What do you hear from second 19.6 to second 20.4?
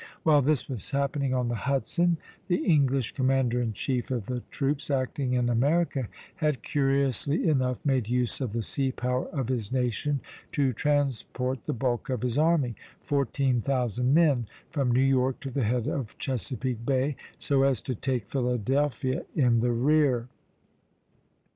rear.